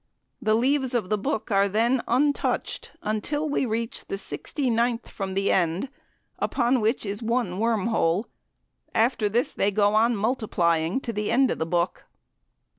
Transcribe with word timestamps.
The 0.41 0.55
leaves 0.55 0.95
of 0.95 1.11
the 1.11 1.17
book 1.19 1.51
are 1.51 1.69
then 1.69 2.01
untouched 2.07 2.89
until 3.03 3.47
we 3.47 3.67
reach 3.67 4.05
the 4.07 4.17
sixty 4.17 4.67
ninth 4.71 5.07
from 5.07 5.35
the 5.35 5.51
end, 5.51 5.89
upon 6.39 6.81
which 6.81 7.05
is 7.05 7.21
one 7.21 7.59
worm 7.59 7.85
hole. 7.85 8.25
After 8.95 9.29
this 9.29 9.53
they 9.53 9.69
go 9.69 9.93
on 9.93 10.15
multiplying 10.15 11.01
to 11.01 11.13
the 11.13 11.29
end 11.29 11.51
of 11.51 11.59
the 11.59 11.67
book. 11.67 12.05